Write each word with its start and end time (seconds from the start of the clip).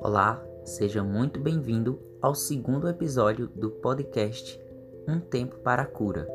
Olá, 0.00 0.44
seja 0.64 1.02
muito 1.02 1.40
bem-vindo 1.40 1.98
ao 2.20 2.34
segundo 2.34 2.86
episódio 2.88 3.46
do 3.48 3.70
podcast 3.70 4.60
Um 5.08 5.18
Tempo 5.20 5.56
para 5.60 5.82
a 5.82 5.86
Cura. 5.86 6.28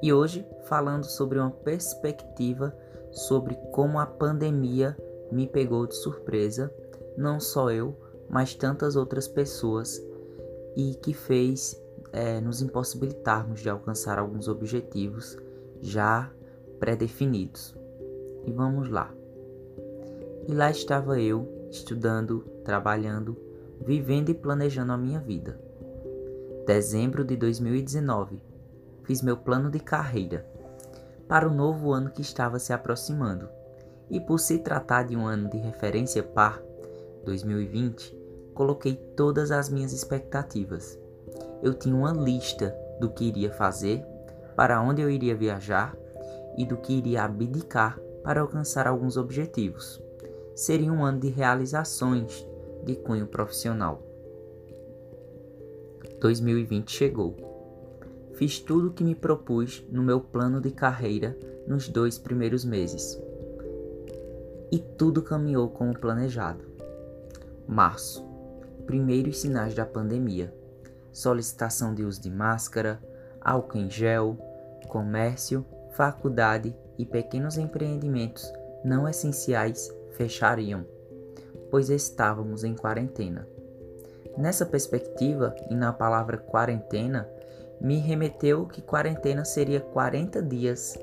E 0.00 0.12
hoje 0.12 0.46
falando 0.62 1.04
sobre 1.04 1.40
uma 1.40 1.50
perspectiva 1.50 2.72
sobre 3.10 3.56
como 3.72 3.98
a 3.98 4.06
pandemia 4.06 4.96
me 5.32 5.48
pegou 5.48 5.86
de 5.86 5.96
surpresa, 5.96 6.72
não 7.16 7.40
só 7.40 7.72
eu, 7.72 7.96
mas 8.28 8.54
tantas 8.54 8.94
outras 8.94 9.26
pessoas, 9.26 10.00
e 10.76 10.94
que 10.94 11.12
fez 11.12 11.82
é, 12.12 12.40
nos 12.40 12.62
impossibilitarmos 12.62 13.60
de 13.60 13.68
alcançar 13.68 14.20
alguns 14.20 14.46
objetivos 14.46 15.36
já 15.80 16.30
pré-definidos. 16.78 17.74
E 18.46 18.52
vamos 18.52 18.88
lá. 18.88 19.12
E 20.46 20.52
lá 20.52 20.70
estava 20.70 21.20
eu, 21.20 21.48
estudando, 21.70 22.40
trabalhando, 22.64 23.36
vivendo 23.80 24.30
e 24.30 24.34
planejando 24.34 24.92
a 24.92 24.98
minha 24.98 25.20
vida. 25.20 25.58
Dezembro 26.66 27.24
de 27.24 27.36
2019, 27.36 28.40
fiz 29.02 29.22
meu 29.22 29.36
plano 29.36 29.70
de 29.70 29.80
carreira 29.80 30.46
para 31.28 31.48
o 31.48 31.54
novo 31.54 31.92
ano 31.92 32.10
que 32.10 32.22
estava 32.22 32.58
se 32.58 32.72
aproximando. 32.72 33.48
E 34.10 34.20
por 34.20 34.38
se 34.38 34.58
tratar 34.58 35.04
de 35.04 35.16
um 35.16 35.26
ano 35.26 35.48
de 35.48 35.56
referência 35.58 36.22
par, 36.22 36.62
2020, 37.24 38.16
coloquei 38.54 38.94
todas 39.16 39.50
as 39.50 39.68
minhas 39.68 39.92
expectativas. 39.92 40.98
Eu 41.62 41.72
tinha 41.74 41.96
uma 41.96 42.12
lista 42.12 42.74
do 43.00 43.10
que 43.10 43.24
iria 43.24 43.50
fazer, 43.50 44.04
para 44.54 44.80
onde 44.80 45.02
eu 45.02 45.10
iria 45.10 45.34
viajar 45.34 45.96
e 46.56 46.64
do 46.64 46.76
que 46.76 46.92
iria 46.92 47.24
abdicar 47.24 47.98
para 48.24 48.40
alcançar 48.40 48.88
alguns 48.88 49.16
objetivos. 49.16 50.02
Seria 50.56 50.92
um 50.92 51.04
ano 51.04 51.20
de 51.20 51.28
realizações 51.28 52.44
de 52.82 52.96
cunho 52.96 53.28
profissional. 53.28 54.02
2020 56.20 56.90
chegou. 56.90 57.36
Fiz 58.32 58.58
tudo 58.58 58.88
o 58.88 58.92
que 58.92 59.04
me 59.04 59.14
propus 59.14 59.84
no 59.88 60.02
meu 60.02 60.20
plano 60.20 60.60
de 60.60 60.72
carreira 60.72 61.38
nos 61.68 61.88
dois 61.88 62.18
primeiros 62.18 62.64
meses. 62.64 63.16
E 64.72 64.78
tudo 64.78 65.22
caminhou 65.22 65.68
como 65.68 65.96
planejado. 65.96 66.64
Março 67.68 68.34
primeiros 68.84 69.40
sinais 69.40 69.74
da 69.74 69.84
pandemia: 69.84 70.54
solicitação 71.12 71.94
de 71.94 72.04
uso 72.04 72.20
de 72.20 72.30
máscara, 72.30 73.00
álcool 73.40 73.78
em 73.78 73.90
gel, 73.90 74.38
comércio, 74.88 75.64
faculdade 75.94 76.76
e 76.98 77.06
pequenos 77.06 77.56
empreendimentos 77.56 78.52
não 78.84 79.08
essenciais 79.08 79.92
fechariam, 80.12 80.84
pois 81.70 81.88
estávamos 81.88 82.64
em 82.64 82.74
quarentena. 82.74 83.48
Nessa 84.36 84.66
perspectiva 84.66 85.54
e 85.70 85.74
na 85.74 85.92
palavra 85.92 86.36
quarentena, 86.36 87.28
me 87.80 87.98
remeteu 87.98 88.66
que 88.66 88.82
quarentena 88.82 89.44
seria 89.44 89.80
40 89.80 90.42
dias. 90.42 90.98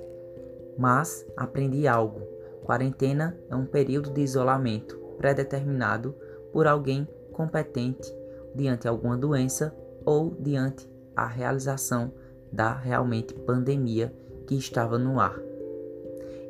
Mas 0.78 1.26
aprendi 1.36 1.88
algo. 1.88 2.22
Quarentena 2.64 3.38
é 3.50 3.56
um 3.56 3.66
período 3.66 4.12
de 4.12 4.22
isolamento 4.22 4.98
pré-determinado 5.18 6.16
por 6.52 6.68
alguém 6.68 7.08
competente 7.32 8.14
diante 8.54 8.88
alguma 8.88 9.18
doença 9.18 9.74
ou 10.06 10.36
diante 10.40 10.90
a 11.16 11.26
realização 11.28 12.12
da 12.52 12.74
realmente 12.74 13.34
pandemia 13.34 14.14
que 14.52 14.58
estava 14.58 15.00
no 15.00 15.18
ar. 15.18 15.40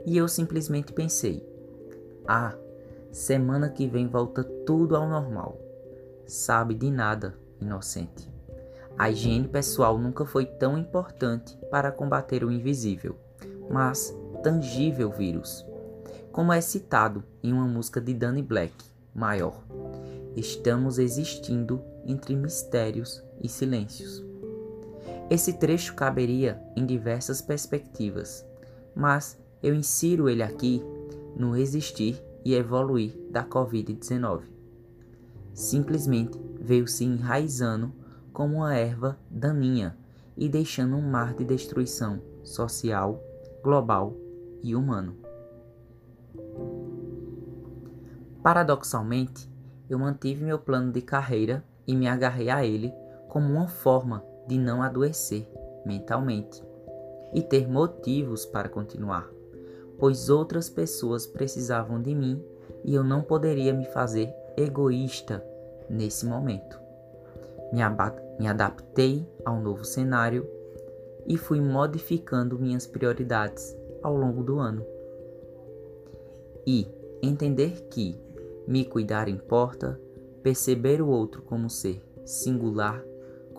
E 0.08 0.18
eu 0.18 0.28
simplesmente 0.28 0.92
pensei: 0.92 1.48
ah, 2.28 2.56
semana 3.12 3.70
que 3.70 3.86
vem 3.86 4.08
volta 4.08 4.44
tudo 4.44 4.96
ao 4.96 5.08
normal. 5.08 5.56
Sabe 6.26 6.74
de 6.74 6.90
nada, 6.90 7.36
inocente. 7.60 8.28
A 8.98 9.12
higiene 9.12 9.48
pessoal 9.48 10.00
nunca 10.00 10.26
foi 10.26 10.48
tão 10.48 10.80
importante 10.80 11.56
para 11.70 11.92
combater 11.92 12.44
o 12.44 12.52
invisível, 12.52 13.16
mas 13.70 14.18
tangível 14.42 15.12
vírus, 15.12 15.64
como 16.32 16.52
é 16.52 16.60
citado 16.60 17.24
em 17.44 17.54
uma 17.54 17.68
música 17.68 18.02
de 18.02 18.16
Danny 18.16 18.42
Black, 18.42 18.74
Maior. 19.14 19.62
Estamos 20.36 20.98
existindo 20.98 21.80
entre 22.04 22.36
mistérios 22.36 23.24
e 23.40 23.48
silêncios. 23.48 24.31
Esse 25.32 25.54
trecho 25.54 25.96
caberia 25.96 26.62
em 26.76 26.86
diversas 26.86 27.42
perspectivas, 27.42 28.46
mas 28.94 29.42
eu 29.64 29.74
insiro 29.74 30.28
ele 30.28 30.44
aqui 30.44 30.84
no 31.38 31.56
existir 31.56 32.22
e 32.44 32.54
evoluir 32.54 33.18
da 33.30 33.42
Covid-19. 33.42 34.42
Simplesmente 35.54 36.38
veio 36.60 36.86
se 36.86 37.06
enraizando 37.06 37.94
como 38.34 38.58
uma 38.58 38.76
erva 38.76 39.18
daninha 39.30 39.98
e 40.36 40.50
deixando 40.50 40.98
um 40.98 41.02
mar 41.02 41.34
de 41.34 41.46
destruição 41.46 42.22
social, 42.44 43.24
global 43.64 44.14
e 44.62 44.76
humano. 44.76 45.16
Paradoxalmente, 48.44 49.50
eu 49.90 49.98
mantive 49.98 50.44
meu 50.44 50.60
plano 50.60 50.92
de 50.92 51.02
carreira 51.02 51.64
e 51.88 51.96
me 51.96 52.10
agarrei 52.10 52.50
a 52.50 52.66
ele 52.66 52.92
como 53.30 53.54
uma 53.54 53.70
forma 53.70 54.30
de 54.52 54.58
não 54.58 54.84
adoecer 54.84 55.48
mentalmente 55.86 56.62
e 57.34 57.42
ter 57.42 57.70
motivos 57.70 58.46
para 58.46 58.68
continuar, 58.68 59.32
pois 59.98 60.30
outras 60.30 60.70
pessoas 60.70 61.26
precisavam 61.26 62.02
de 62.02 62.14
mim 62.14 62.44
e 62.84 62.94
eu 62.94 63.02
não 63.02 63.22
poderia 63.22 63.74
me 63.74 63.86
fazer 63.86 64.30
egoísta 64.58 65.42
nesse 65.90 66.26
momento. 66.26 66.78
Me, 67.72 67.80
me 68.38 68.46
adaptei 68.46 69.26
ao 69.46 69.62
novo 69.62 69.86
cenário 69.86 70.46
e 71.26 71.38
fui 71.38 71.62
modificando 71.62 72.60
minhas 72.60 72.86
prioridades 72.86 73.74
ao 74.04 74.18
longo 74.18 74.44
do 74.44 74.60
ano. 74.60 74.86
E 76.68 76.86
entender 77.24 77.88
que 77.90 78.20
me 78.68 78.84
cuidar 78.84 79.30
importa, 79.30 79.98
perceber 80.44 81.02
o 81.02 81.08
outro 81.08 81.42
como 81.42 81.70
ser 81.70 82.02
singular, 82.26 83.02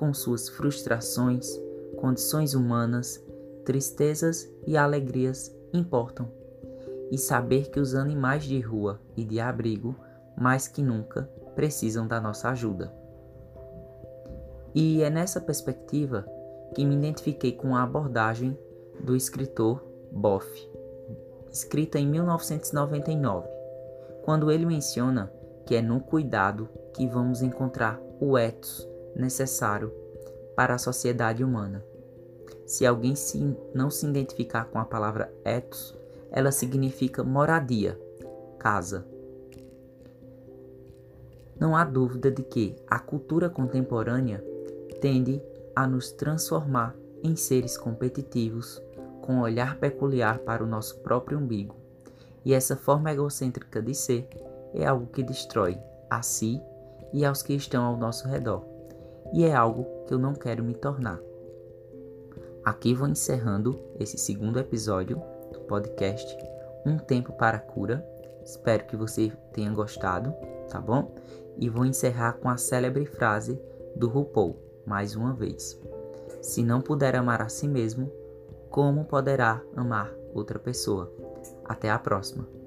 com 0.02 0.12
suas 0.12 0.48
frustrações, 0.48 1.48
condições 1.96 2.54
humanas, 2.54 3.24
tristezas 3.64 4.52
e 4.66 4.76
alegrias 4.76 5.56
importam. 5.72 6.28
E 7.08 7.16
saber 7.16 7.70
que 7.70 7.78
os 7.78 7.94
animais 7.94 8.42
de 8.42 8.58
rua 8.58 9.00
e 9.16 9.24
de 9.24 9.38
abrigo, 9.38 9.94
mais 10.36 10.66
que 10.66 10.82
nunca, 10.82 11.30
precisam 11.54 12.04
da 12.04 12.20
nossa 12.20 12.48
ajuda. 12.48 12.92
E 14.74 15.04
é 15.04 15.08
nessa 15.08 15.40
perspectiva 15.40 16.26
que 16.74 16.84
me 16.84 16.96
identifiquei 16.96 17.52
com 17.52 17.76
a 17.76 17.84
abordagem 17.84 18.58
do 18.98 19.14
escritor 19.14 19.84
Boff, 20.10 20.48
escrita 21.48 22.00
em 22.00 22.08
1999, 22.08 23.48
quando 24.24 24.50
ele 24.50 24.66
menciona 24.66 25.32
que 25.64 25.76
é 25.76 25.80
no 25.80 26.00
cuidado 26.00 26.68
que 26.92 27.06
vamos 27.06 27.40
encontrar 27.40 28.02
o 28.18 28.36
ethos 28.36 28.90
necessário 29.14 29.92
para 30.56 30.74
a 30.74 30.78
sociedade 30.78 31.42
humana. 31.42 31.84
Se 32.66 32.86
alguém 32.86 33.14
se, 33.14 33.56
não 33.74 33.90
se 33.90 34.06
identificar 34.06 34.66
com 34.66 34.78
a 34.78 34.84
palavra 34.84 35.32
ethos, 35.44 35.96
ela 36.30 36.50
significa 36.50 37.22
moradia, 37.22 37.98
casa. 38.58 39.06
Não 41.58 41.76
há 41.76 41.84
dúvida 41.84 42.30
de 42.30 42.42
que 42.42 42.74
a 42.88 42.98
cultura 42.98 43.50
contemporânea 43.50 44.42
tende 45.00 45.42
a 45.76 45.86
nos 45.86 46.10
transformar 46.10 46.96
em 47.22 47.36
seres 47.36 47.76
competitivos, 47.76 48.82
com 49.20 49.34
um 49.34 49.40
olhar 49.40 49.76
peculiar 49.76 50.38
para 50.38 50.64
o 50.64 50.66
nosso 50.66 50.98
próprio 51.00 51.38
umbigo. 51.38 51.76
E 52.44 52.52
essa 52.52 52.76
forma 52.76 53.12
egocêntrica 53.12 53.80
de 53.80 53.94
ser 53.94 54.28
é 54.74 54.84
algo 54.84 55.06
que 55.06 55.22
destrói 55.22 55.78
a 56.10 56.22
si 56.22 56.60
e 57.12 57.24
aos 57.24 57.42
que 57.42 57.54
estão 57.54 57.84
ao 57.84 57.96
nosso 57.96 58.26
redor. 58.26 58.71
E 59.32 59.44
é 59.44 59.54
algo 59.54 59.86
que 60.06 60.12
eu 60.12 60.18
não 60.18 60.34
quero 60.34 60.62
me 60.62 60.74
tornar. 60.74 61.20
Aqui 62.64 62.94
vou 62.94 63.08
encerrando 63.08 63.80
esse 63.98 64.18
segundo 64.18 64.58
episódio 64.58 65.20
do 65.52 65.60
podcast 65.60 66.36
Um 66.86 66.98
Tempo 66.98 67.32
para 67.32 67.56
a 67.56 67.60
Cura. 67.60 68.06
Espero 68.44 68.84
que 68.86 68.96
você 68.96 69.32
tenha 69.52 69.70
gostado, 69.70 70.34
tá 70.68 70.80
bom? 70.80 71.14
E 71.56 71.68
vou 71.68 71.84
encerrar 71.84 72.34
com 72.34 72.48
a 72.48 72.56
célebre 72.56 73.06
frase 73.06 73.60
do 73.96 74.08
RuPaul 74.08 74.56
mais 74.86 75.16
uma 75.16 75.32
vez. 75.32 75.80
Se 76.40 76.62
não 76.62 76.80
puder 76.80 77.16
amar 77.16 77.40
a 77.40 77.48
si 77.48 77.68
mesmo, 77.68 78.12
como 78.68 79.04
poderá 79.04 79.62
amar 79.76 80.12
outra 80.34 80.58
pessoa? 80.58 81.12
Até 81.64 81.90
a 81.90 81.98
próxima! 81.98 82.61